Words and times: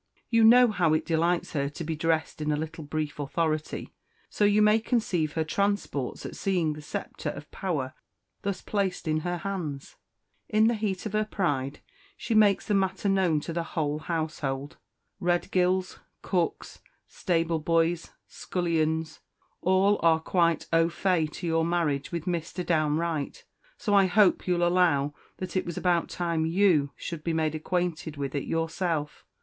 You 0.31 0.43
know 0.43 0.69
how 0.69 0.95
it 0.95 1.05
delights 1.05 1.53
her 1.53 1.69
to 1.69 1.83
be 1.83 1.95
dressed 1.95 2.41
in 2.41 2.51
a 2.51 2.55
little 2.55 2.83
brief 2.83 3.19
authority; 3.19 3.93
so 4.31 4.45
you 4.45 4.59
may 4.59 4.79
conceive 4.79 5.33
her 5.33 5.43
transports 5.43 6.25
at 6.25 6.35
seeing 6.35 6.73
the 6.73 6.81
sceptre 6.81 7.29
of 7.29 7.51
power 7.51 7.93
thus 8.41 8.63
placed 8.63 9.07
in 9.07 9.17
her 9.19 9.37
hands. 9.37 9.97
In 10.49 10.65
the 10.65 10.73
heat 10.73 11.05
of 11.05 11.13
her 11.13 11.23
pride 11.25 11.81
she 12.17 12.33
makes 12.33 12.65
the 12.65 12.73
matter 12.73 13.07
known 13.07 13.41
to 13.41 13.53
the 13.53 13.61
whole 13.61 13.99
household. 13.99 14.77
Redgills, 15.21 15.99
cooks, 16.23 16.79
stable 17.07 17.59
boys, 17.59 18.09
scullions, 18.27 19.19
all 19.61 19.99
are 20.01 20.19
quite 20.19 20.65
au 20.73 20.89
fait 20.89 21.31
to 21.33 21.45
your 21.45 21.63
marriage 21.63 22.11
with 22.11 22.25
Mr. 22.25 22.65
Downe 22.65 22.97
Wright; 22.97 23.45
so 23.77 23.93
I 23.93 24.07
hope 24.07 24.47
you'll 24.47 24.67
allow 24.67 25.13
that 25.37 25.55
it 25.55 25.63
was 25.63 25.77
about 25.77 26.09
time 26.09 26.43
_you 26.45 26.89
_should 26.99 27.23
be 27.23 27.33
made 27.33 27.53
acquainted 27.53 28.17
with 28.17 28.33
it 28.33 28.45
yourself. 28.45 29.25